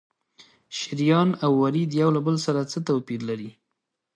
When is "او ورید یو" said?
1.43-2.09